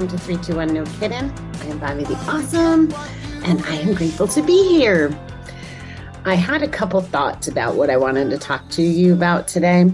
[0.00, 1.30] Welcome to 321 No Kidding.
[1.60, 2.90] I am Bobby the Awesome,
[3.44, 5.14] and I am grateful to be here.
[6.24, 9.92] I had a couple thoughts about what I wanted to talk to you about today,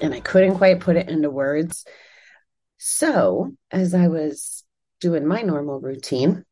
[0.00, 1.84] and I couldn't quite put it into words.
[2.78, 4.62] So, as I was
[5.00, 6.44] doing my normal routine,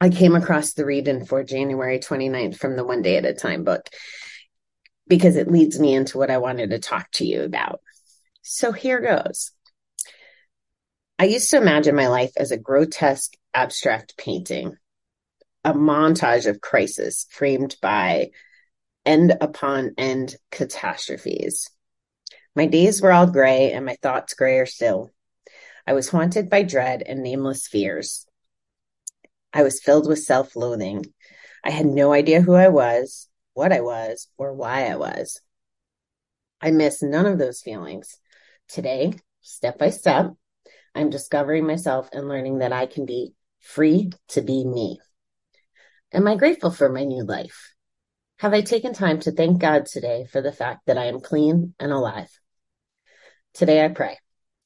[0.00, 3.64] I came across the reading for January 29th from the One Day at a Time
[3.64, 3.90] book
[5.06, 7.82] because it leads me into what I wanted to talk to you about.
[8.40, 9.50] So here goes.
[11.18, 14.76] I used to imagine my life as a grotesque abstract painting,
[15.64, 18.30] a montage of crisis framed by
[19.06, 21.70] end upon end catastrophes.
[22.56, 25.12] My days were all gray and my thoughts grayer still.
[25.86, 28.26] I was haunted by dread and nameless fears.
[29.52, 31.04] I was filled with self loathing.
[31.62, 35.40] I had no idea who I was, what I was, or why I was.
[36.60, 38.18] I miss none of those feelings.
[38.68, 40.32] Today, step by step,
[40.94, 45.00] I'm discovering myself and learning that I can be free to be me.
[46.12, 47.74] Am I grateful for my new life?
[48.38, 51.74] Have I taken time to thank God today for the fact that I am clean
[51.80, 52.30] and alive?
[53.54, 54.18] Today I pray.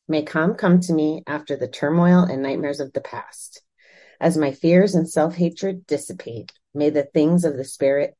[0.06, 3.62] May calm come to me after the turmoil and nightmares of the past.
[4.20, 8.16] As my fears and self hatred dissipate, may the things of the Spirit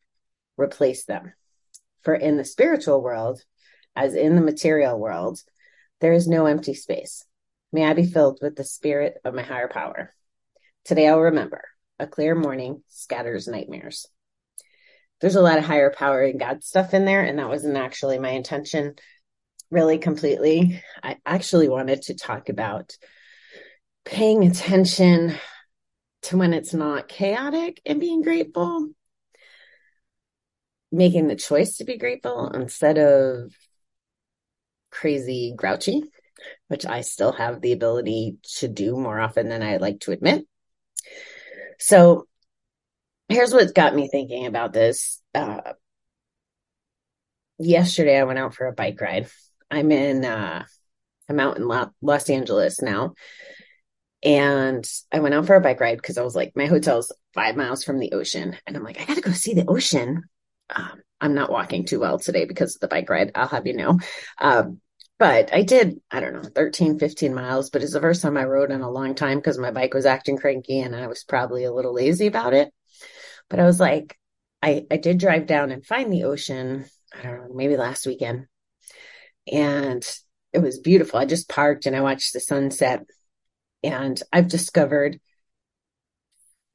[0.57, 1.33] replace them.
[2.03, 3.43] For in the spiritual world,
[3.97, 5.41] as in the material world,
[6.01, 7.25] there is no empty space.
[7.73, 10.13] May I be filled with the spirit of my higher power.
[10.85, 11.63] Today I'll remember
[11.99, 14.07] a clear morning scatters nightmares.
[15.21, 18.19] There's a lot of higher power and God stuff in there, and that wasn't actually
[18.19, 18.95] my intention
[19.71, 20.83] really completely.
[21.03, 22.97] I actually wanted to talk about
[24.05, 25.35] paying attention
[26.23, 28.89] to when it's not chaotic and being grateful,
[30.91, 33.53] making the choice to be grateful instead of
[34.91, 36.05] crazy grouchy
[36.69, 40.47] which I still have the ability to do more often than I like to admit.
[41.79, 42.27] So
[43.29, 45.21] here's what's got me thinking about this.
[45.35, 45.73] Uh,
[47.59, 49.29] yesterday I went out for a bike ride.
[49.71, 50.65] I'm in, uh,
[51.29, 53.15] I'm out in Los Angeles now.
[54.23, 57.57] And I went out for a bike ride because I was like, my hotel's five
[57.57, 58.57] miles from the ocean.
[58.67, 60.25] And I'm like, I got to go see the ocean.
[60.75, 63.33] Um, I'm not walking too well today because of the bike ride.
[63.35, 63.99] I'll have you know.
[64.39, 64.81] Um,
[65.19, 68.45] but I did, I don't know, 13, 15 miles, but it's the first time I
[68.45, 71.65] rode in a long time because my bike was acting cranky and I was probably
[71.65, 72.73] a little lazy about it.
[73.51, 74.17] But I was like,
[74.63, 76.85] I, I did drive down and find the ocean,
[77.17, 78.47] I don't know, maybe last weekend.
[79.51, 80.09] And
[80.53, 81.19] it was beautiful.
[81.19, 83.05] I just parked and I watched the sunset.
[83.83, 85.21] And I've discovered,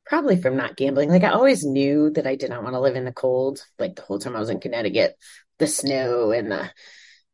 [0.06, 2.96] probably from not gambling, like I always knew that I did not want to live
[2.96, 5.16] in the cold, like the whole time I was in Connecticut,
[5.60, 6.72] the snow and the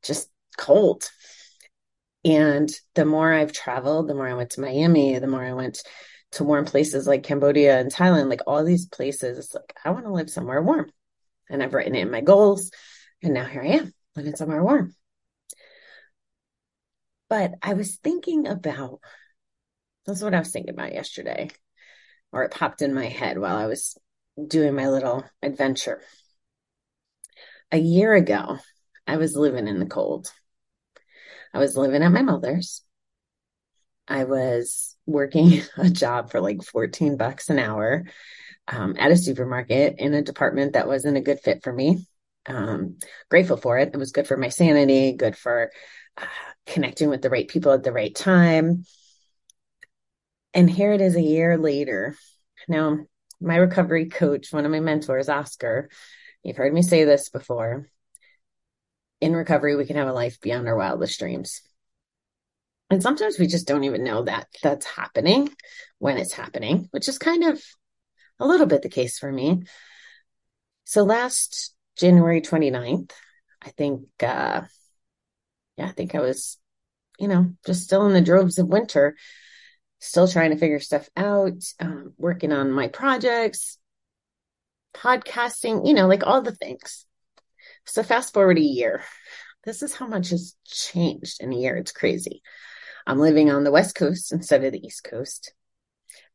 [0.04, 1.10] just cold.
[2.26, 5.82] And the more I've traveled, the more I went to Miami, the more I went
[6.34, 10.06] to warm places like Cambodia and Thailand, like all these places, it's like, I want
[10.06, 10.92] to live somewhere warm.
[11.50, 12.72] And I've written it in my goals.
[13.24, 14.94] And now here I am living somewhere warm.
[17.30, 19.00] But I was thinking about
[20.06, 21.50] that's what I was thinking about yesterday,
[22.32, 23.96] or it popped in my head while I was
[24.48, 26.02] doing my little adventure.
[27.72, 28.58] A year ago,
[29.06, 30.32] I was living in the cold.
[31.54, 32.84] I was living at my mother's.
[34.08, 38.06] I was working a job for like 14 bucks an hour
[38.68, 42.06] um, at a supermarket in a department that wasn't a good fit for me.
[42.46, 42.98] Um,
[43.30, 43.92] grateful for it.
[43.94, 45.72] It was good for my sanity, good for
[46.18, 46.26] uh,
[46.66, 48.86] connecting with the right people at the right time.
[50.54, 52.16] And here it is a year later.
[52.68, 53.00] Now,
[53.40, 55.90] my recovery coach, one of my mentors, Oscar,
[56.44, 57.90] you've heard me say this before
[59.22, 61.62] in recovery, we can have a life beyond our wildest dreams.
[62.90, 65.50] And sometimes we just don't even know that that's happening
[66.00, 67.62] when it's happening, which is kind of
[68.40, 69.64] a little bit the case for me.
[70.86, 73.12] So last January 29th,
[73.62, 74.62] I think, uh,
[75.78, 76.58] yeah, I think I was,
[77.20, 79.16] you know, just still in the droves of winter,
[80.00, 83.78] still trying to figure stuff out, um, working on my projects,
[84.96, 87.06] podcasting, you know, like all the things.
[87.90, 89.04] So fast forward a year.
[89.64, 91.76] This is how much has changed in a year.
[91.76, 92.44] It's crazy.
[93.08, 95.54] I'm living on the West Coast instead of the East Coast.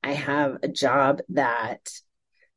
[0.03, 1.89] I have a job that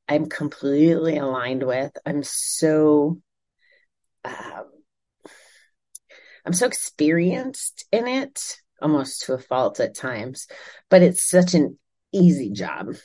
[0.09, 1.91] I'm completely aligned with.
[2.05, 3.21] I'm so
[4.25, 4.65] um,
[6.45, 10.47] I'm so experienced in it, almost to a fault at times,
[10.89, 11.77] but it's such an
[12.11, 12.95] easy job.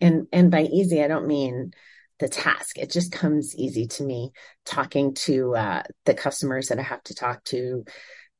[0.00, 1.72] And and by easy, I don't mean
[2.18, 2.78] the task.
[2.78, 4.30] It just comes easy to me
[4.64, 7.84] talking to uh, the customers that I have to talk to,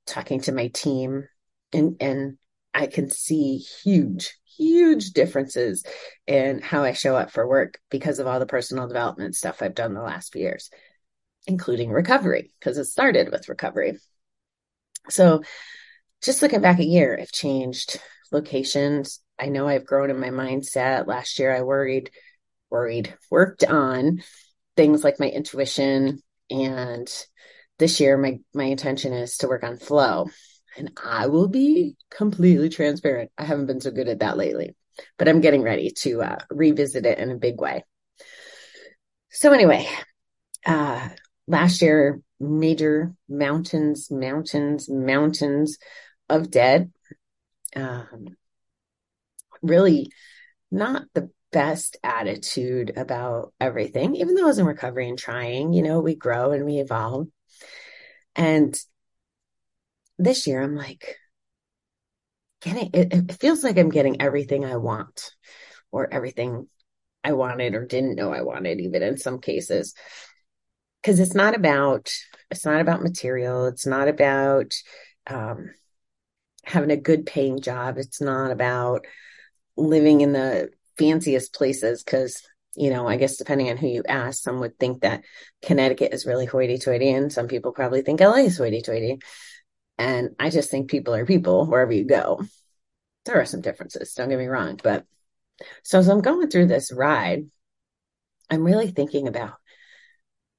[0.06, 1.24] talking to my team,
[1.72, 2.38] and and
[2.72, 5.84] I can see huge, huge differences
[6.26, 9.74] in how I show up for work because of all the personal development stuff I've
[9.74, 10.70] done the last few years,
[11.46, 13.98] including recovery, because it started with recovery.
[15.08, 15.42] So
[16.22, 18.00] just looking back a year, I've changed
[18.32, 19.20] locations.
[19.38, 21.06] I know I've grown in my mindset.
[21.06, 22.10] Last year I worried,
[22.74, 24.20] worried, worked on
[24.76, 26.20] things like my intuition.
[26.50, 27.08] And
[27.78, 30.26] this year my my intention is to work on flow.
[30.76, 33.30] And I will be completely transparent.
[33.38, 34.74] I haven't been so good at that lately,
[35.18, 37.84] but I'm getting ready to uh, revisit it in a big way.
[39.30, 39.88] So anyway,
[40.66, 41.08] uh,
[41.46, 45.78] last year, major mountains, mountains, mountains
[46.28, 46.88] of debt.
[47.76, 48.36] Um,
[49.62, 50.10] really
[50.72, 55.84] not the best attitude about everything, even though I was in recovery and trying, you
[55.84, 57.28] know, we grow and we evolve.
[58.34, 58.76] And
[60.18, 61.16] this year I'm like,
[62.60, 65.30] getting it, it feels like I'm getting everything I want
[65.92, 66.66] or everything
[67.22, 69.94] I wanted or didn't know I wanted, even in some cases.
[71.04, 72.10] Cause it's not about,
[72.50, 73.66] it's not about material.
[73.66, 74.74] It's not about,
[75.28, 75.70] um,
[76.64, 77.96] having a good paying job.
[77.96, 79.06] It's not about
[79.76, 82.42] living in the fanciest places because
[82.76, 85.22] you know, I guess depending on who you ask, some would think that
[85.62, 89.20] Connecticut is really hoity toity, and some people probably think LA is hoity toity.
[89.96, 92.42] And I just think people are people wherever you go.
[93.24, 94.80] There are some differences, don't get me wrong.
[94.82, 95.06] But
[95.84, 97.44] so as I'm going through this ride,
[98.50, 99.54] I'm really thinking about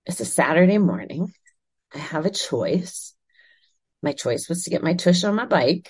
[0.06, 1.34] it's a Saturday morning.
[1.94, 3.14] I have a choice.
[4.02, 5.90] My choice was to get my tush on my bike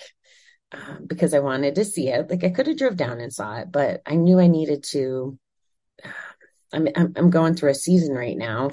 [0.75, 2.29] um, because I wanted to see it.
[2.29, 5.37] Like I could have drove down and saw it, but I knew I needed to.
[6.73, 8.71] I'm, I'm I'm going through a season right now,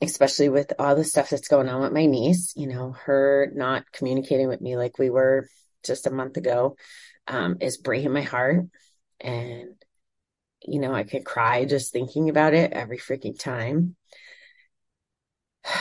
[0.00, 2.52] especially with all the stuff that's going on with my niece.
[2.54, 5.48] You know, her not communicating with me like we were
[5.84, 6.76] just a month ago
[7.26, 8.66] um, is breaking my heart,
[9.20, 9.74] and
[10.62, 13.96] you know I could cry just thinking about it every freaking time.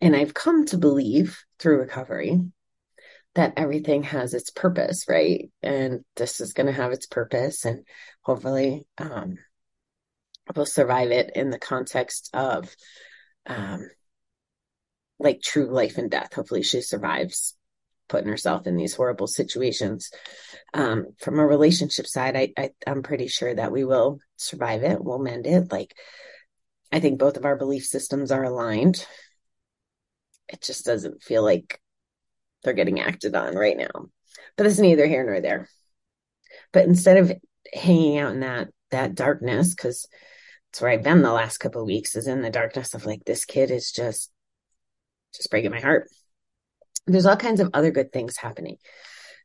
[0.00, 2.38] And I've come to believe through recovery
[3.34, 5.50] that everything has its purpose, right?
[5.62, 7.84] And this is going to have its purpose, and
[8.22, 9.38] hopefully, um,
[10.54, 12.74] we'll survive it in the context of,
[13.46, 13.88] um,
[15.18, 16.34] like true life and death.
[16.34, 17.56] Hopefully, she survives
[18.08, 20.10] putting herself in these horrible situations.
[20.74, 25.02] Um, from a relationship side, I, I I'm pretty sure that we will survive it.
[25.02, 25.72] We'll mend it.
[25.72, 25.94] Like,
[26.92, 29.06] I think both of our belief systems are aligned.
[30.48, 31.80] It just doesn't feel like
[32.64, 34.08] they're getting acted on right now.
[34.56, 35.68] But it's neither here nor there.
[36.72, 37.32] But instead of
[37.72, 40.06] hanging out in that that darkness, because
[40.70, 43.24] it's where I've been the last couple of weeks, is in the darkness of like
[43.24, 44.30] this kid is just
[45.34, 46.08] just breaking my heart.
[47.06, 48.76] There's all kinds of other good things happening.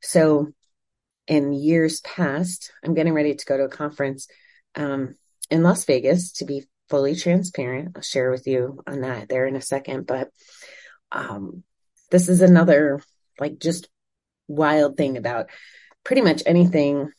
[0.01, 0.53] So
[1.27, 4.27] in years past, I'm getting ready to go to a conference
[4.75, 5.15] um,
[5.50, 7.91] in Las Vegas to be fully transparent.
[7.96, 10.08] I'll share with you on that there in a second.
[10.08, 10.29] But
[11.12, 11.63] um,
[12.12, 13.01] this is another
[13.39, 13.89] like just
[14.48, 15.50] wild thing about
[16.03, 17.12] pretty much anything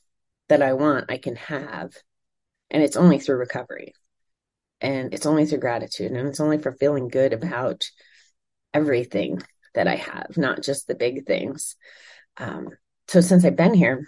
[0.49, 1.93] that I want, I can have.
[2.71, 3.95] And it's only through recovery.
[4.81, 6.12] And it's only through gratitude.
[6.12, 7.85] And it's only for feeling good about
[8.73, 9.43] everything
[9.75, 11.77] that I have, not just the big things.
[12.37, 12.71] Um,
[13.09, 14.07] so since I've been here,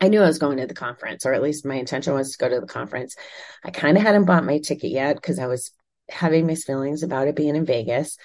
[0.00, 2.38] I knew I was going to the conference, or at least my intention was to
[2.38, 3.16] go to the conference.
[3.64, 5.72] I kind of hadn't bought my ticket yet because I was
[6.08, 8.16] having mixed feelings about it being in Vegas.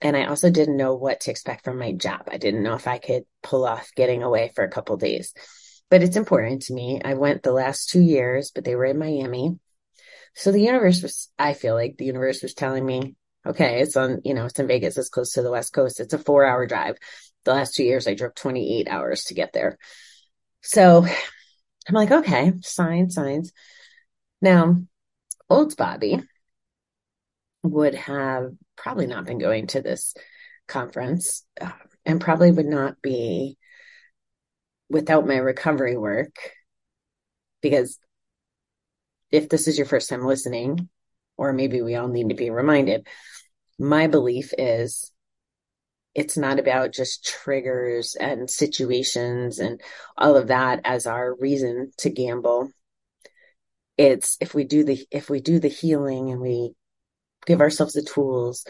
[0.00, 2.22] And I also didn't know what to expect from my job.
[2.30, 5.34] I didn't know if I could pull off getting away for a couple days.
[5.90, 7.00] But it's important to me.
[7.04, 9.58] I went the last two years, but they were in Miami.
[10.34, 14.20] So the universe was, I feel like the universe was telling me, okay, it's on,
[14.24, 16.00] you know, it's in Vegas, it's close to the West Coast.
[16.00, 16.96] It's a four hour drive.
[17.44, 19.78] The last two years, I drove 28 hours to get there.
[20.62, 21.04] So
[21.88, 23.52] I'm like, okay, signs, signs.
[24.40, 24.76] Now,
[25.48, 26.22] old Bobby
[27.62, 30.14] would have probably not been going to this
[30.66, 31.70] conference uh,
[32.04, 33.56] and probably would not be
[34.88, 36.34] without my recovery work
[37.60, 37.98] because
[39.30, 40.88] if this is your first time listening
[41.36, 43.06] or maybe we all need to be reminded
[43.78, 45.12] my belief is
[46.14, 49.80] it's not about just triggers and situations and
[50.16, 52.70] all of that as our reason to gamble.
[53.96, 56.74] It's if we do the if we do the healing and we
[57.46, 58.66] give ourselves the tools,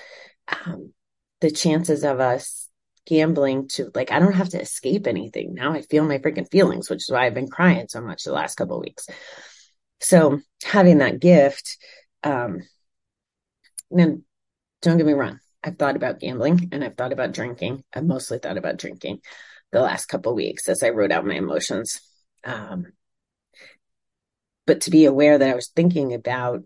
[0.66, 0.92] um,
[1.40, 2.68] the chances of us
[3.06, 5.54] gambling to like, I don't have to escape anything.
[5.54, 8.32] Now I feel my freaking feelings, which is why I've been crying so much the
[8.32, 9.06] last couple weeks.
[10.00, 11.76] So having that gift,
[12.22, 12.60] um,
[13.90, 14.22] and
[14.82, 15.40] don't get me wrong.
[15.62, 17.84] I've thought about gambling and I've thought about drinking.
[17.92, 19.20] I've mostly thought about drinking.
[19.72, 22.00] the last couple weeks as I wrote out my emotions.
[22.44, 22.86] Um,
[24.66, 26.62] but to be aware that I was thinking about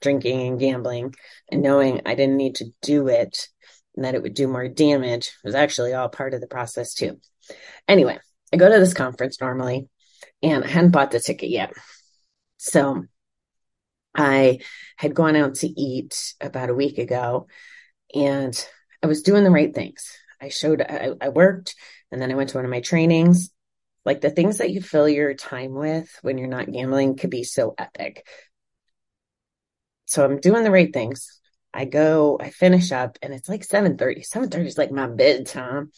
[0.00, 1.14] drinking and gambling
[1.50, 3.48] and knowing I didn't need to do it
[3.94, 7.20] and that it would do more damage was actually all part of the process too.
[7.88, 8.18] Anyway,
[8.52, 9.88] I go to this conference normally
[10.42, 11.72] and I hadn't bought the ticket yet.
[12.58, 13.04] So
[14.14, 14.60] I
[14.96, 17.46] had gone out to eat about a week ago
[18.14, 18.66] and
[19.02, 20.06] I was doing the right things.
[20.40, 21.74] I showed, I, I worked
[22.10, 23.50] and then I went to one of my trainings.
[24.04, 27.42] Like the things that you fill your time with when you're not gambling could be
[27.42, 28.24] so epic.
[30.06, 31.40] So I'm doing the right things.
[31.74, 34.22] I go, I finish up and it's like 7:30.
[34.22, 35.92] 7:30 is like my bedtime.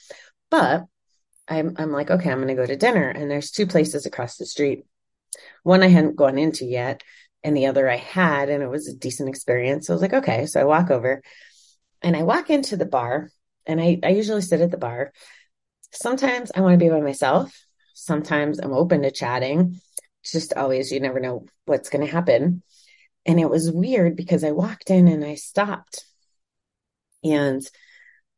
[0.51, 0.85] But
[1.49, 3.09] I'm I'm like, okay, I'm gonna go to dinner.
[3.09, 4.85] And there's two places across the street.
[5.63, 7.03] One I hadn't gone into yet,
[7.45, 9.87] and the other I had, and it was a decent experience.
[9.87, 10.47] So I was like, okay.
[10.47, 11.23] So I walk over
[12.03, 13.31] and I walk into the bar,
[13.67, 15.13] and I, I usually sit at the bar.
[15.93, 17.57] Sometimes I want to be by myself.
[17.95, 19.81] Sometimes I'm open to chatting.
[20.23, 22.63] It's just always, you never know what's going to happen.
[23.29, 26.03] And it was weird because I walked in and I stopped.
[27.23, 27.63] And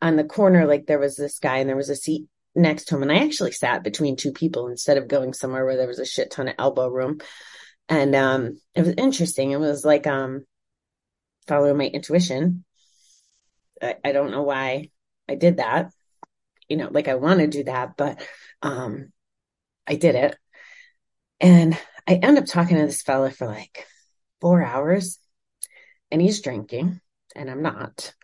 [0.02, 2.96] on the corner, like there was this guy and there was a seat next to
[2.96, 3.02] him.
[3.02, 6.04] And I actually sat between two people instead of going somewhere where there was a
[6.04, 7.20] shit ton of elbow room.
[7.88, 9.52] And um, it was interesting.
[9.52, 10.44] It was like um,
[11.46, 12.64] following my intuition.
[13.80, 14.90] I, I don't know why
[15.28, 15.92] I did that.
[16.68, 18.20] You know, like I want to do that, but
[18.60, 19.12] um,
[19.86, 20.36] I did it.
[21.40, 21.78] And
[22.08, 23.86] I end up talking to this fella for like
[24.40, 25.18] four hours
[26.10, 27.00] and he's drinking
[27.34, 28.14] and I'm not.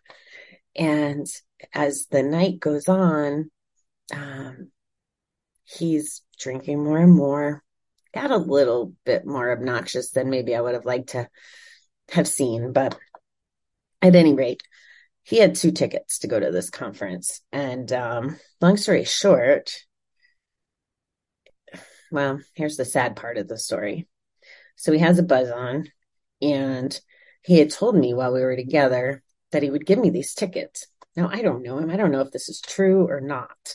[0.75, 1.27] And
[1.73, 3.51] as the night goes on,
[4.13, 4.71] um,
[5.65, 7.63] he's drinking more and more,
[8.15, 11.29] got a little bit more obnoxious than maybe I would have liked to
[12.11, 12.73] have seen.
[12.73, 12.99] But
[14.03, 14.63] at any rate,
[15.23, 17.41] he had two tickets to go to this conference.
[17.53, 19.73] And um, long story short,
[22.13, 24.07] well, here's the sad part of the story.
[24.77, 25.89] So he has a buzz on,
[26.41, 26.99] and
[27.43, 30.87] he had told me while we were together that he would give me these tickets.
[31.15, 31.91] Now, I don't know him.
[31.91, 33.75] I don't know if this is true or not.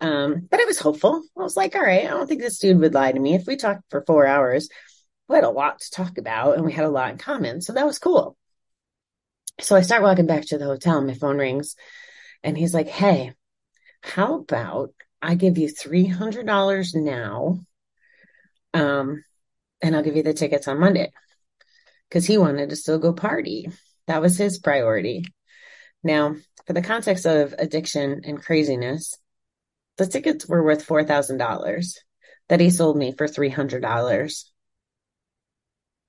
[0.00, 1.22] Um, but I was hopeful.
[1.36, 3.34] I was like, all right, I don't think this dude would lie to me.
[3.34, 4.68] If we talked for four hours,
[5.28, 7.60] we had a lot to talk about and we had a lot in common.
[7.60, 8.36] So that was cool.
[9.60, 11.00] So I start walking back to the hotel.
[11.00, 11.74] My phone rings
[12.44, 13.32] and he's like, Hey,
[14.02, 17.60] how about I give you $300 now?
[18.72, 19.24] Um,
[19.82, 21.10] and I'll give you the tickets on Monday
[22.08, 23.70] because he wanted to still go party.
[24.06, 25.24] That was his priority.
[26.02, 26.36] Now,
[26.66, 29.14] for the context of addiction and craziness,
[29.96, 31.94] the tickets were worth $4,000
[32.48, 34.44] that he sold me for $300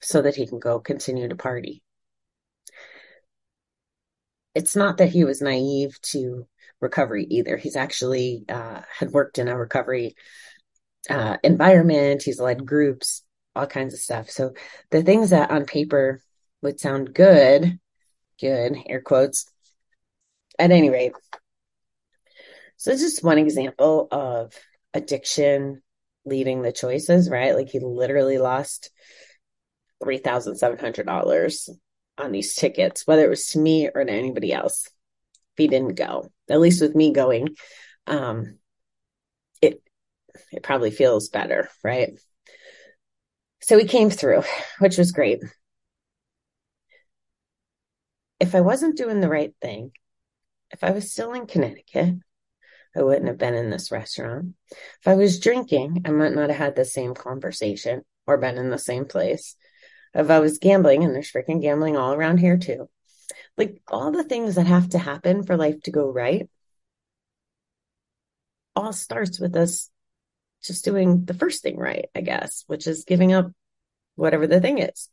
[0.02, 1.84] so that he can go continue to party.
[4.56, 6.48] It's not that he was naive to
[6.82, 7.58] recovery either.
[7.58, 10.16] He's actually uh, had worked in a recovery
[11.10, 12.24] uh, environment.
[12.24, 13.24] He's led groups
[13.56, 14.30] all kinds of stuff.
[14.30, 14.54] So
[14.92, 16.22] the things that on paper
[16.62, 17.80] would sound good,
[18.40, 19.46] good, air quotes,
[20.58, 21.14] at any rate.
[22.78, 24.54] So just one example of
[24.94, 25.82] addiction
[26.26, 27.56] leading the choices, right?
[27.56, 28.92] Like he literally lost
[30.04, 31.70] $3,700
[32.18, 34.88] on these tickets, whether it was to me or to anybody else.
[34.88, 37.56] If he didn't go, at least with me going,
[38.08, 38.60] um,
[39.62, 39.82] it,
[40.52, 42.18] it probably feels better, right?
[43.62, 44.44] So we came through,
[44.80, 45.42] which was great.
[48.40, 49.92] If I wasn't doing the right thing,
[50.72, 52.16] if I was still in Connecticut,
[52.96, 54.56] I wouldn't have been in this restaurant.
[54.72, 58.70] If I was drinking, I might not have had the same conversation or been in
[58.70, 59.56] the same place.
[60.14, 62.90] If I was gambling, and there's freaking gambling all around here too,
[63.58, 66.50] like all the things that have to happen for life to go right,
[68.76, 69.90] all starts with us
[70.64, 73.52] just doing the first thing right, I guess, which is giving up
[74.16, 75.10] whatever the thing is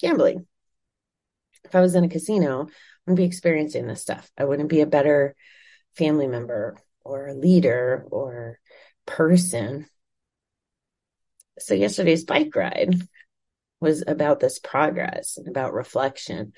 [0.00, 0.46] gambling.
[1.64, 2.66] If I was in a casino, I
[3.06, 4.30] wouldn't be experiencing this stuff.
[4.36, 5.36] I wouldn't be a better
[5.96, 8.58] family member or a leader or
[9.06, 9.86] person.
[11.58, 12.94] So, yesterday's bike ride
[13.80, 16.52] was about this progress and about reflection.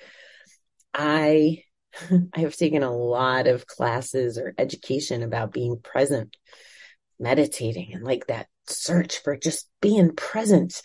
[0.94, 1.64] I
[2.32, 6.36] I have taken a lot of classes or education about being present
[7.22, 10.82] meditating and like that search for just being present.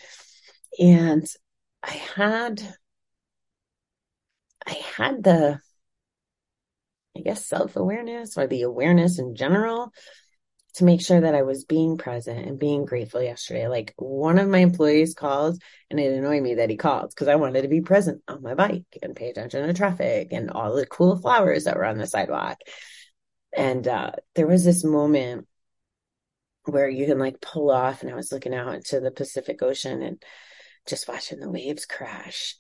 [0.80, 1.26] And
[1.84, 2.62] I had,
[4.66, 5.60] I had the,
[7.16, 9.92] I guess, self awareness or the awareness in general
[10.78, 13.68] to make sure that I was being present and being grateful yesterday.
[13.68, 17.36] Like one of my employees called and it annoyed me that he called because I
[17.36, 20.86] wanted to be present on my bike and pay attention to traffic and all the
[20.86, 22.60] cool flowers that were on the sidewalk.
[23.56, 25.48] And uh, there was this moment
[26.68, 28.02] where you can like pull off.
[28.02, 30.22] And I was looking out into the Pacific Ocean and
[30.88, 32.56] just watching the waves crash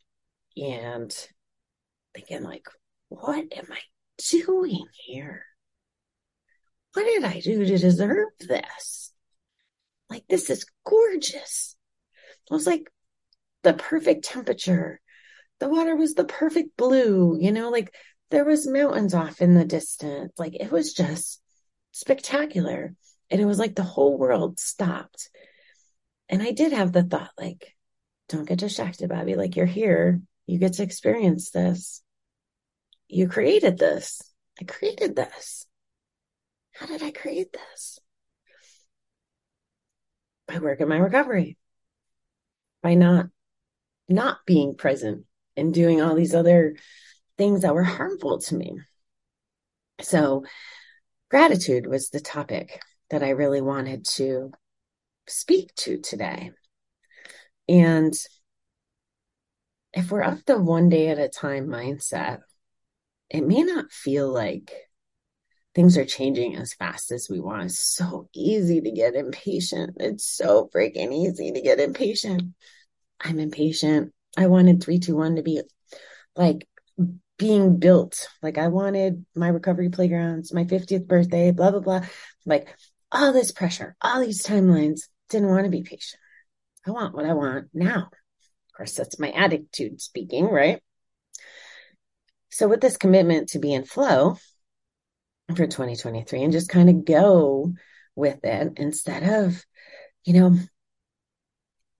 [0.55, 1.13] and
[2.13, 2.65] thinking like,
[3.09, 3.79] what am I
[4.17, 5.43] doing here?
[6.93, 9.13] What did I do to deserve this?
[10.09, 11.75] Like, this is gorgeous.
[12.49, 12.89] It was like
[13.63, 15.01] the perfect temperature.
[15.59, 17.93] The water was the perfect blue, you know, like
[18.29, 20.33] there was mountains off in the distance.
[20.37, 21.41] Like it was just
[21.91, 22.93] spectacular.
[23.29, 25.29] And it was like the whole world stopped.
[26.29, 27.75] And I did have the thought, like,
[28.29, 29.35] don't get distracted, Bobby.
[29.35, 30.21] Like you're here.
[30.45, 32.01] You get to experience this.
[33.07, 34.21] You created this.
[34.59, 35.65] I created this.
[36.73, 37.99] How did I create this?
[40.47, 41.57] By working my recovery.
[42.81, 43.27] By not
[44.09, 45.25] not being present
[45.57, 46.75] and doing all these other
[47.37, 48.79] things that were harmful to me.
[50.01, 50.45] So
[51.29, 54.51] gratitude was the topic that I really wanted to
[55.27, 56.51] speak to today.
[57.69, 58.13] And
[59.93, 62.39] if we're of the one day at a time mindset,
[63.29, 64.71] it may not feel like
[65.75, 67.65] things are changing as fast as we want.
[67.65, 69.97] It's so easy to get impatient.
[69.97, 72.43] It's so freaking easy to get impatient.
[73.19, 74.13] I'm impatient.
[74.37, 75.61] I wanted 321 to be
[76.35, 76.67] like
[77.37, 78.27] being built.
[78.41, 82.01] Like I wanted my recovery playgrounds, my 50th birthday, blah, blah, blah.
[82.45, 82.75] Like
[83.11, 85.01] all this pressure, all these timelines.
[85.29, 86.21] Didn't want to be patient.
[86.85, 88.09] I want what I want now.
[88.09, 90.81] Of course, that's my attitude speaking, right?
[92.49, 94.37] So with this commitment to be in flow
[95.49, 97.73] for 2023 and just kind of go
[98.15, 99.63] with it instead of,
[100.23, 100.57] you know,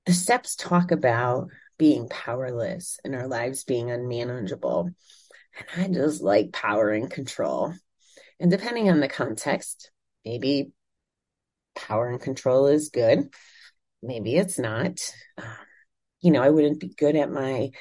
[0.05, 4.89] the steps talk about being powerless and our lives being unmanageable.
[5.75, 7.73] And I just like power and control.
[8.39, 9.91] And depending on the context,
[10.23, 10.71] maybe
[11.77, 13.29] power and control is good.
[14.01, 14.99] Maybe it's not.
[16.19, 17.71] You know, I wouldn't be good at my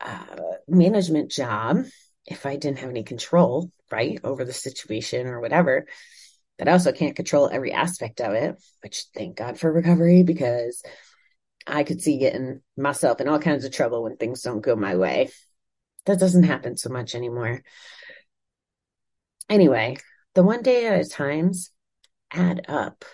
[0.00, 0.36] uh,
[0.68, 1.84] management job
[2.26, 5.86] if I didn't have any control, right, over the situation or whatever.
[6.56, 10.82] But I also can't control every aspect of it, which thank God for recovery because
[11.66, 14.96] I could see getting myself in all kinds of trouble when things don't go my
[14.96, 15.30] way.
[16.06, 17.62] That doesn't happen so much anymore.
[19.50, 19.96] Anyway,
[20.34, 21.70] the one day at a times
[22.30, 23.04] add up.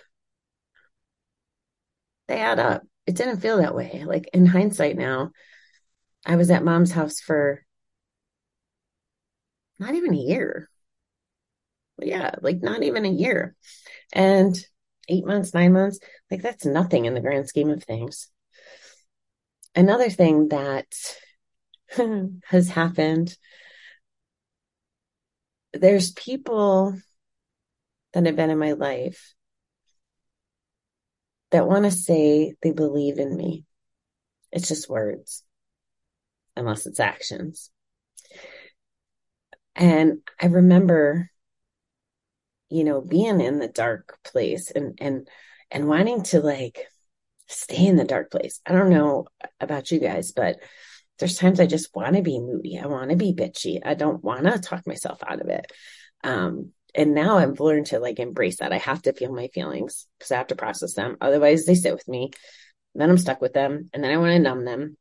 [2.27, 2.83] They add up.
[3.05, 4.03] It didn't feel that way.
[4.05, 5.31] Like in hindsight now,
[6.25, 7.65] I was at mom's house for
[9.79, 10.69] not even a year.
[11.99, 13.55] Yeah, like not even a year.
[14.13, 14.55] And
[15.09, 15.99] eight months, nine months,
[16.31, 18.29] like that's nothing in the grand scheme of things
[19.75, 20.85] another thing that
[22.45, 23.35] has happened
[25.73, 26.97] there's people
[28.13, 29.33] that have been in my life
[31.51, 33.65] that want to say they believe in me.
[34.51, 35.43] It's just words,
[36.55, 37.69] unless it's actions.
[39.75, 41.29] And I remember,
[42.69, 45.27] you know, being in the dark place and, and,
[45.69, 46.87] and wanting to like
[47.47, 48.59] stay in the dark place.
[48.65, 49.27] I don't know
[49.59, 50.57] about you guys, but
[51.19, 52.79] there's times I just want to be moody.
[52.79, 53.79] I want to be bitchy.
[53.85, 55.71] I don't want to talk myself out of it.
[56.23, 58.73] Um, and now I've learned to like embrace that.
[58.73, 61.17] I have to feel my feelings because I have to process them.
[61.21, 62.31] Otherwise, they sit with me.
[62.95, 64.97] Then I'm stuck with them, and then I want to numb them.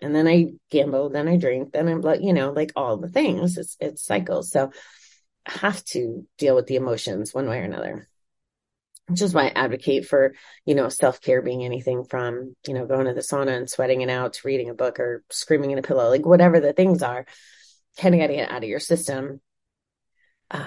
[0.00, 3.08] And then I gamble, then I drink, then I'm like, you know, like all the
[3.08, 3.58] things.
[3.58, 4.50] It's it's cycles.
[4.50, 4.70] So
[5.46, 8.08] I have to deal with the emotions one way or another
[9.06, 12.86] which is why I advocate for, you know, self care being anything from, you know,
[12.86, 15.78] going to the sauna and sweating it out to reading a book or screaming in
[15.78, 17.26] a pillow, like whatever the things are,
[17.98, 19.40] kind of getting it out of your system.
[20.50, 20.66] Uh,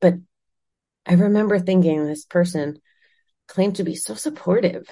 [0.00, 0.14] but
[1.06, 2.80] I remember thinking this person
[3.46, 4.86] claimed to be so supportive,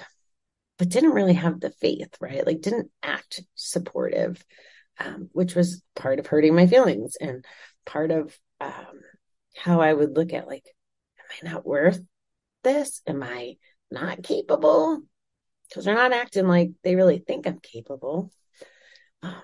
[0.79, 2.47] but didn't really have the faith, right?
[2.47, 4.43] Like didn't act supportive,
[4.99, 7.45] um, which was part of hurting my feelings and
[7.85, 9.01] part of um,
[9.57, 10.65] how I would look at like,
[11.19, 12.01] am I not worth
[12.65, 13.03] this?
[13.07, 13.57] Am I
[13.91, 15.03] not capable?
[15.69, 18.31] Because they're not acting like they really think I'm capable.
[19.23, 19.43] Um,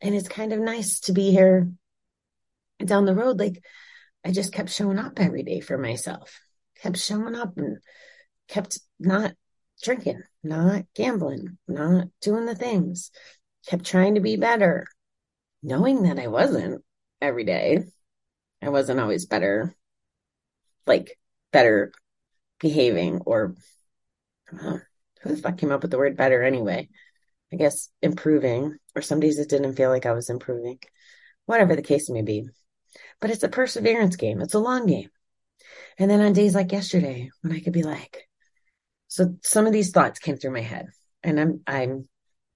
[0.00, 1.70] and it's kind of nice to be here
[2.84, 3.38] down the road.
[3.38, 3.62] Like
[4.26, 6.40] I just kept showing up every day for myself,
[6.82, 7.78] kept showing up and
[8.48, 9.32] kept not
[9.84, 13.12] drinking, not gambling, not doing the things,
[13.68, 14.84] kept trying to be better,
[15.62, 16.82] knowing that I wasn't
[17.22, 17.84] every day.
[18.60, 19.76] I wasn't always better,
[20.88, 21.16] like
[21.52, 21.92] better
[22.58, 23.54] behaving or
[24.52, 24.78] uh,
[25.22, 26.88] who the fuck came up with the word better anyway?
[27.52, 30.80] I guess improving, or some days it didn't feel like I was improving,
[31.44, 32.48] whatever the case may be.
[33.20, 35.10] But it's a perseverance game, it's a long game.
[35.98, 38.28] And then on days like yesterday, when I could be like,
[39.08, 40.88] So some of these thoughts came through my head
[41.22, 42.08] and I'm, I'm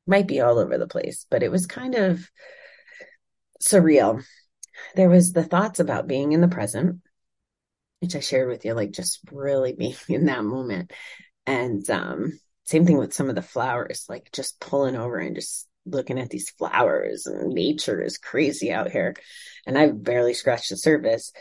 [0.07, 2.29] might be all over the place, but it was kind of
[3.63, 4.23] surreal.
[4.97, 7.01] There was the thoughts about being in the present,
[8.01, 10.93] which I shared with you, like just really being in that moment.
[11.47, 15.69] And um, same thing with some of the flowers, like just pulling over and just
[15.87, 19.15] looking at these flowers and nature is crazy out here.
[19.67, 21.33] And I've barely scratched the surface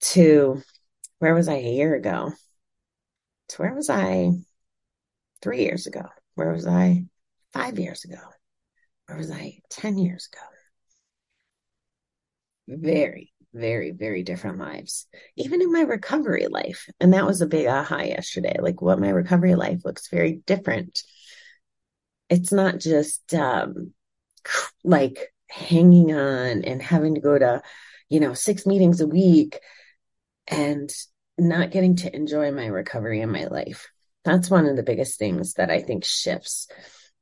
[0.00, 0.62] to
[1.18, 2.32] where was I a year ago?
[3.50, 4.32] To where was I
[5.42, 6.02] three years ago?
[6.34, 7.04] Where was I
[7.52, 8.20] five years ago?
[9.06, 10.42] Where was I 10 years ago?
[12.68, 16.88] Very, very, very different lives, even in my recovery life.
[17.00, 18.56] And that was a big aha yesterday.
[18.60, 21.02] Like what my recovery life looks very different.
[22.28, 23.92] It's not just um,
[24.84, 27.62] like hanging on and having to go to,
[28.08, 29.60] you know, six meetings a week
[30.48, 30.90] and
[31.38, 33.88] not getting to enjoy my recovery in my life.
[34.24, 36.68] That's one of the biggest things that I think shifts.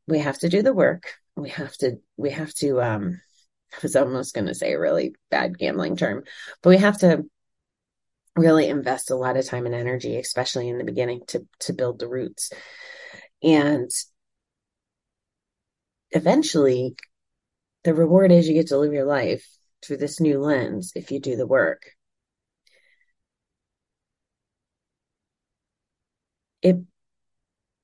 [0.06, 1.12] We have to do the work.
[1.36, 3.20] We have to, we have to, um,
[3.72, 6.22] I was almost going to say a really bad gambling term,
[6.62, 7.24] but we have to
[8.36, 11.98] really invest a lot of time and energy, especially in the beginning to, to build
[11.98, 12.52] the roots.
[13.42, 13.90] And
[16.14, 16.96] eventually
[17.85, 19.46] the reward is you get to live your life
[19.83, 21.83] through this new lens if you do the work.
[26.62, 26.77] It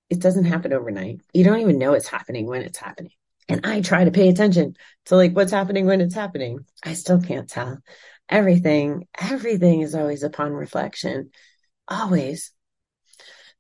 [0.09, 1.21] it doesn't happen overnight.
[1.33, 3.13] You don't even know it's happening when it's happening.
[3.49, 6.65] And I try to pay attention to like what's happening when it's happening.
[6.85, 7.79] I still can't tell.
[8.29, 11.31] Everything, everything is always upon reflection.
[11.89, 12.53] Always.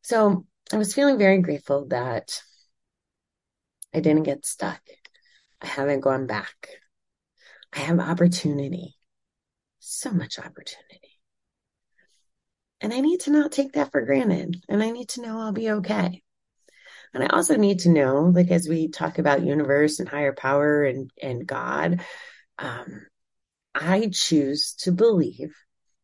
[0.03, 2.41] So I was feeling very grateful that
[3.93, 4.81] I didn't get stuck.
[5.61, 6.69] I haven't gone back.
[7.73, 8.97] I have opportunity.
[9.79, 11.19] So much opportunity.
[12.81, 14.63] And I need to not take that for granted.
[14.69, 16.23] And I need to know I'll be okay.
[17.13, 20.85] And I also need to know, like as we talk about universe and higher power
[20.85, 22.01] and, and God,
[22.59, 23.07] um,
[23.75, 25.55] I choose to believe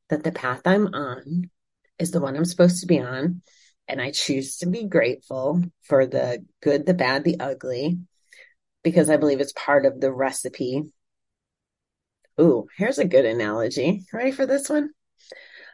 [0.08, 1.50] that the path I'm on
[1.98, 3.42] is the one I'm supposed to be on.
[3.88, 7.98] And I choose to be grateful for the good, the bad, the ugly,
[8.82, 10.82] because I believe it's part of the recipe.
[12.40, 14.04] Ooh, here's a good analogy.
[14.12, 14.90] Ready for this one?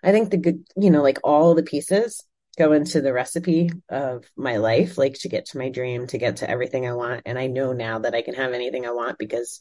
[0.02, 2.22] I think the good, you know, like all the pieces
[2.58, 6.36] go into the recipe of my life, like to get to my dream, to get
[6.36, 7.22] to everything I want.
[7.24, 9.58] And I know now that I can have anything I want because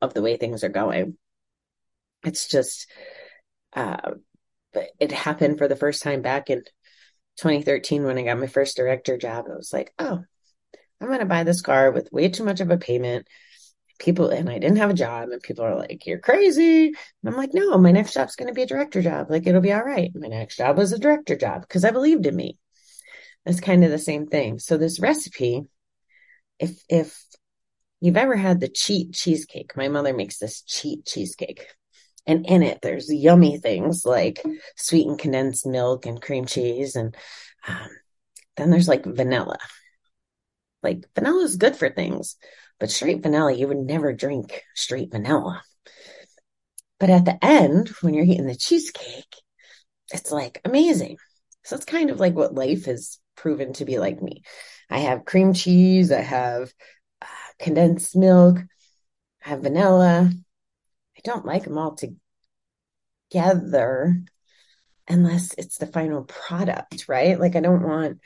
[0.00, 1.18] of the way things are going.
[2.24, 2.86] It's just,
[3.74, 4.12] uh,
[4.98, 6.62] it happened for the first time back in
[7.36, 9.46] 2013 when I got my first director job.
[9.50, 10.22] I was like, oh,
[11.00, 13.26] I'm going to buy this car with way too much of a payment
[13.98, 16.86] people and I didn't have a job and people are like, you're crazy.
[16.86, 19.30] And I'm like, no, my next job's going to be a director job.
[19.30, 20.10] Like it'll be all right.
[20.14, 22.58] My next job was a director job because I believed in me.
[23.46, 24.58] It's kind of the same thing.
[24.58, 25.62] So this recipe,
[26.58, 27.24] if, if
[28.00, 31.66] you've ever had the cheat cheesecake, my mother makes this cheat cheesecake
[32.26, 34.42] and in it, there's yummy things like
[34.76, 36.96] sweetened condensed milk and cream cheese.
[36.96, 37.14] And
[37.66, 37.88] um,
[38.56, 39.58] then there's like vanilla.
[40.82, 42.36] Like vanilla is good for things
[42.80, 45.62] but straight vanilla, you would never drink straight vanilla.
[46.98, 49.36] But at the end, when you're eating the cheesecake,
[50.12, 51.18] it's like amazing.
[51.62, 54.42] So it's kind of like what life has proven to be like me.
[54.88, 56.72] I have cream cheese, I have
[57.20, 57.26] uh,
[57.60, 58.58] condensed milk,
[59.44, 60.30] I have vanilla.
[61.20, 61.96] I don't like them all
[63.30, 64.22] together
[65.08, 67.38] unless it's the final product, right?
[67.38, 68.18] Like I don't want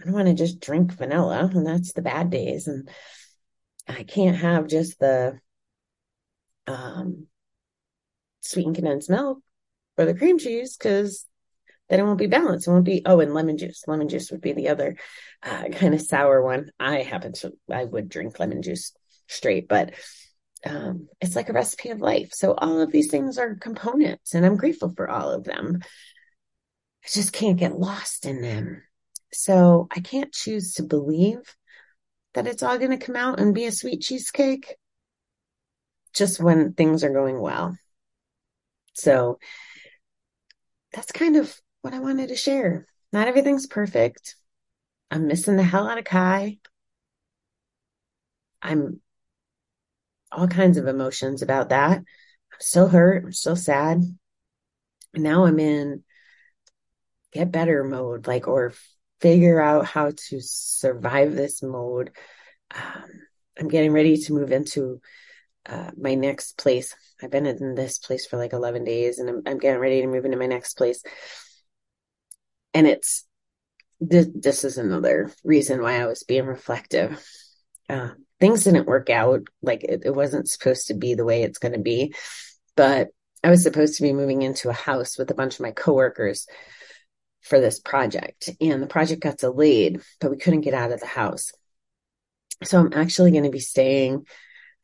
[0.00, 2.88] I don't want to just drink vanilla and that's the bad days and
[3.88, 5.38] I can't have just the
[6.66, 7.26] um,
[8.40, 9.38] sweetened condensed milk
[9.96, 11.26] or the cream cheese because
[11.88, 12.66] then it won't be balanced.
[12.66, 13.84] It won't be, oh, and lemon juice.
[13.86, 14.96] Lemon juice would be the other
[15.42, 16.70] uh, kind of sour one.
[16.78, 18.92] I happen to, I would drink lemon juice
[19.28, 19.94] straight, but
[20.64, 22.30] um, it's like a recipe of life.
[22.32, 25.80] So all of these things are components, and I'm grateful for all of them.
[27.04, 28.82] I just can't get lost in them.
[29.32, 31.56] So I can't choose to believe
[32.34, 34.76] that it's all going to come out and be a sweet cheesecake
[36.14, 37.76] just when things are going well.
[38.94, 39.38] So
[40.92, 42.86] that's kind of what I wanted to share.
[43.12, 44.36] Not everything's perfect.
[45.10, 46.58] I'm missing the hell out of Kai.
[48.62, 49.00] I'm
[50.32, 51.98] all kinds of emotions about that.
[51.98, 53.24] I'm still hurt.
[53.24, 54.02] I'm still sad.
[55.14, 56.02] And now I'm in
[57.32, 58.74] get better mode, like, or
[59.20, 62.10] figure out how to survive this mode.
[62.74, 63.04] Um,
[63.58, 65.00] I'm getting ready to move into
[65.66, 66.94] uh, my next place.
[67.22, 70.06] I've been in this place for like 11 days and I'm, I'm getting ready to
[70.06, 71.02] move into my next place.
[72.74, 73.24] And it's
[74.00, 77.24] this, this is another reason why I was being reflective.
[77.88, 78.10] Uh,
[78.42, 79.42] things didn't work out.
[79.62, 82.12] Like it, it wasn't supposed to be the way it's going to be,
[82.74, 83.10] but
[83.44, 86.48] I was supposed to be moving into a house with a bunch of my coworkers
[87.42, 91.06] for this project and the project got delayed, but we couldn't get out of the
[91.06, 91.52] house.
[92.64, 94.26] So I'm actually going to be staying,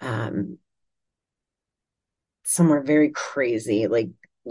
[0.00, 0.58] um,
[2.44, 3.88] somewhere very crazy.
[3.88, 4.10] Like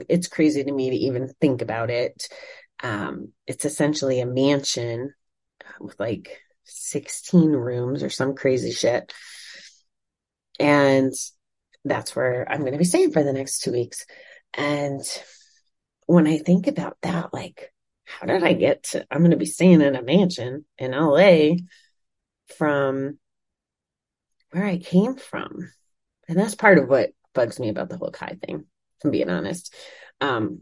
[0.09, 2.27] it's crazy to me to even think about it.
[2.83, 5.13] Um, it's essentially a mansion
[5.79, 9.13] with like 16 rooms or some crazy shit.
[10.59, 11.13] And
[11.85, 14.05] that's where I'm going to be staying for the next two weeks.
[14.53, 15.01] And
[16.05, 17.71] when I think about that, like,
[18.05, 21.57] how did I get to, I'm going to be staying in a mansion in LA
[22.57, 23.19] from
[24.51, 25.71] where I came from.
[26.27, 28.65] And that's part of what bugs me about the whole Kai thing,
[28.97, 29.73] if I'm being honest.
[30.21, 30.61] Um,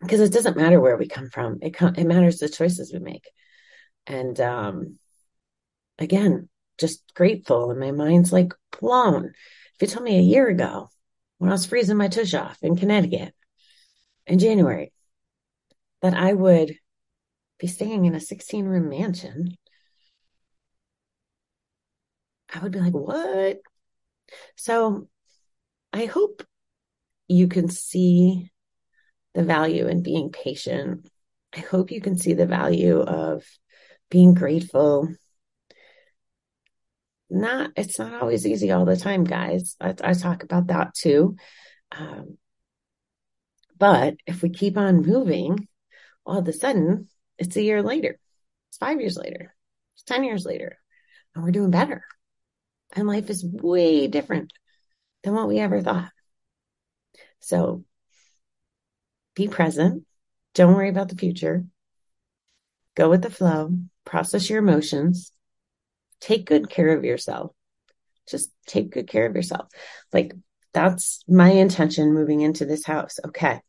[0.00, 1.58] because it doesn't matter where we come from.
[1.62, 3.30] It it matters the choices we make.
[4.06, 4.98] And um,
[5.98, 9.26] again, just grateful, and my mind's like blown.
[9.26, 10.88] If you told me a year ago
[11.38, 13.34] when I was freezing my tush off in Connecticut
[14.26, 14.92] in January
[16.02, 16.76] that I would
[17.58, 19.56] be staying in a 16 room mansion,
[22.52, 23.58] I would be like, what?
[24.56, 25.08] So
[25.92, 26.42] I hope
[27.28, 28.50] you can see
[29.34, 31.08] the value in being patient.
[31.54, 33.44] I hope you can see the value of
[34.10, 35.08] being grateful.
[37.30, 39.76] Not, it's not always easy all the time, guys.
[39.80, 41.36] I, I talk about that too.
[41.92, 42.38] Um,
[43.78, 45.68] but if we keep on moving,
[46.24, 48.18] all of a sudden it's a year later,
[48.68, 49.54] it's five years later,
[49.94, 50.78] it's 10 years later,
[51.34, 52.04] and we're doing better.
[52.94, 54.52] And life is way different
[55.24, 56.10] than what we ever thought.
[57.40, 57.84] So
[59.34, 60.04] be present.
[60.54, 61.64] Don't worry about the future.
[62.96, 63.70] Go with the flow,
[64.04, 65.32] process your emotions,
[66.20, 67.52] take good care of yourself.
[68.28, 69.68] Just take good care of yourself.
[70.12, 70.34] Like
[70.72, 73.18] that's my intention moving into this house.
[73.26, 73.60] Okay.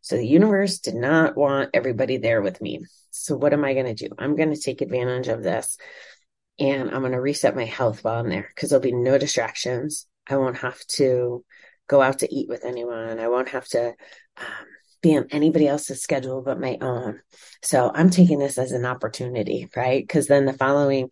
[0.00, 2.84] So the universe did not want everybody there with me.
[3.10, 4.14] So what am I going to do?
[4.18, 5.76] I'm going to take advantage of this
[6.58, 10.06] and I'm going to reset my health while I'm there because there'll be no distractions.
[10.28, 11.44] I won't have to
[11.88, 13.18] go out to eat with anyone.
[13.18, 14.66] I won't have to um,
[15.02, 17.20] be on anybody else's schedule but my own.
[17.62, 20.02] So I'm taking this as an opportunity, right?
[20.02, 21.10] Because then the following,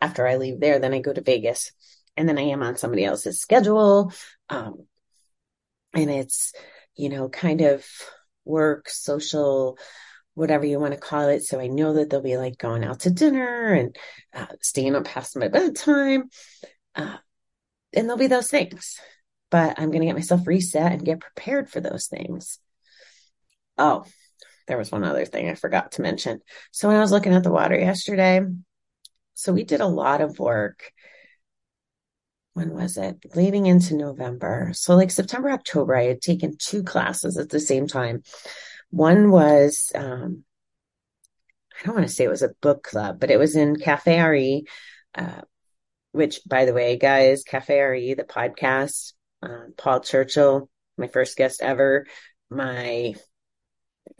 [0.00, 1.72] after I leave there, then I go to Vegas
[2.16, 4.12] and then I am on somebody else's schedule.
[4.48, 4.86] Um,
[5.94, 6.52] and it's,
[6.96, 7.86] you know, kind of
[8.44, 9.78] work, social,
[10.34, 11.44] whatever you want to call it.
[11.44, 13.96] So I know that they'll be like going out to dinner and
[14.34, 16.24] uh, staying up past my bedtime.
[16.94, 17.18] Uh,
[17.92, 18.98] and there'll be those things.
[19.50, 22.58] But I'm going to get myself reset and get prepared for those things.
[23.78, 24.04] Oh,
[24.66, 26.40] there was one other thing I forgot to mention.
[26.70, 28.42] So when I was looking at the water yesterday,
[29.34, 30.92] so we did a lot of work.
[32.54, 33.18] When was it?
[33.34, 34.72] Leading into November.
[34.74, 38.22] So like September, October, I had taken two classes at the same time.
[38.90, 40.44] One was, um,
[41.72, 44.20] I don't want to say it was a book club, but it was in Cafe
[44.20, 44.64] RE,
[45.14, 45.42] uh,
[46.12, 49.12] which by the way, guys, Cafe RE, the podcast,
[49.42, 52.06] uh, Paul Churchill, my first guest ever,
[52.50, 53.14] my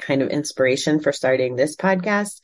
[0.00, 2.40] kind of inspiration for starting this podcast.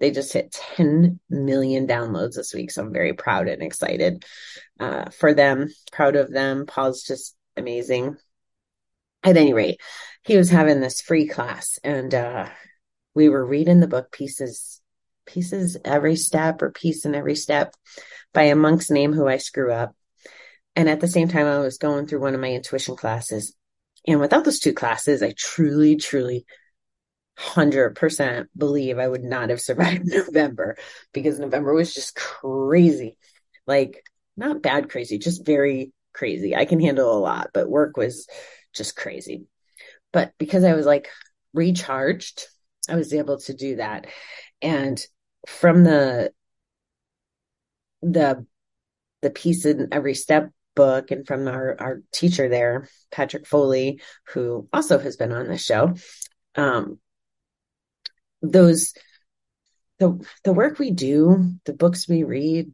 [0.00, 2.70] They just hit 10 million downloads this week.
[2.70, 4.24] So I'm very proud and excited
[4.78, 6.66] uh, for them, proud of them.
[6.66, 8.16] Paul's just amazing.
[9.24, 9.80] At any rate,
[10.22, 12.48] he was having this free class and uh,
[13.14, 14.80] we were reading the book pieces,
[15.26, 17.74] pieces every step or peace in every step
[18.32, 19.96] by a monk's name who I screw up.
[20.76, 23.56] And at the same time, I was going through one of my intuition classes.
[24.06, 26.46] And without those two classes, I truly, truly
[27.38, 30.76] 100% believe I would not have survived November
[31.12, 33.16] because November was just crazy.
[33.66, 34.02] Like,
[34.36, 36.56] not bad crazy, just very crazy.
[36.56, 38.26] I can handle a lot, but work was
[38.74, 39.46] just crazy.
[40.12, 41.08] But because I was like
[41.54, 42.46] recharged,
[42.88, 44.06] I was able to do that.
[44.62, 45.00] And
[45.46, 46.32] from the,
[48.02, 48.46] the,
[49.22, 54.68] the peace in every step book and from our, our teacher there, Patrick Foley, who
[54.72, 55.94] also has been on the show,
[56.54, 56.98] um,
[58.42, 58.94] those
[59.98, 62.72] the the work we do, the books we read,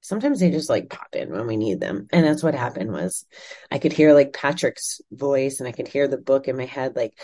[0.00, 2.08] sometimes they just like pop in when we need them.
[2.12, 3.24] And that's what happened was
[3.70, 6.96] I could hear like Patrick's voice and I could hear the book in my head
[6.96, 7.18] like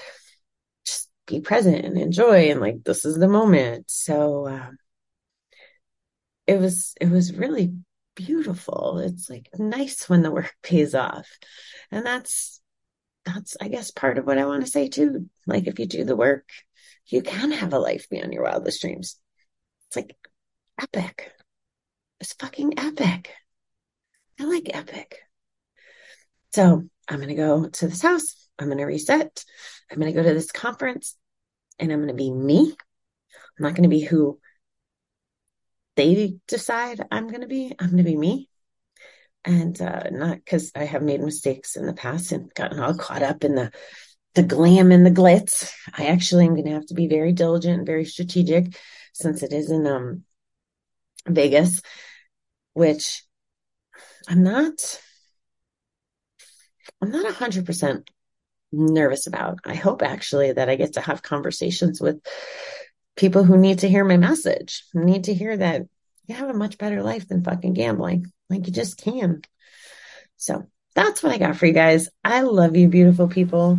[0.87, 3.91] just be present and enjoy and like this is the moment.
[3.91, 4.77] So um,
[6.47, 7.75] it was it was really
[8.15, 8.99] beautiful.
[8.99, 11.29] It's like nice when the work pays off.
[11.91, 12.61] And that's
[13.25, 15.29] that's, I guess, part of what I want to say too.
[15.47, 16.47] Like, if you do the work,
[17.07, 19.19] you can have a life beyond your wildest dreams.
[19.89, 20.17] It's like
[20.81, 21.33] epic.
[22.21, 23.31] It's fucking epic.
[24.41, 25.19] I like epic.
[26.55, 28.49] So I'm going to go to this house.
[28.59, 29.45] I'm going to reset.
[29.91, 31.17] I'm going to go to this conference
[31.79, 32.75] and I'm going to be me.
[33.59, 34.39] I'm not going to be who
[35.97, 37.75] they decide I'm going to be.
[37.79, 38.49] I'm going to be me.
[39.45, 43.23] And uh, not because I have made mistakes in the past and gotten all caught
[43.23, 43.71] up in the
[44.35, 45.73] the glam and the glitz.
[45.97, 48.77] I actually am going to have to be very diligent and very strategic
[49.13, 50.25] since it is in um,
[51.27, 51.83] Vegas,
[52.73, 53.23] which
[54.29, 55.01] I'm not.
[57.01, 58.09] I'm not a 100%
[58.73, 59.59] nervous about.
[59.65, 62.21] I hope actually that I get to have conversations with
[63.17, 65.83] people who need to hear my message, need to hear that
[66.27, 68.33] you have a much better life than fucking gambling.
[68.49, 69.43] Like you just can.
[70.37, 72.09] So that's what I got for you guys.
[72.25, 73.79] I love you, beautiful people.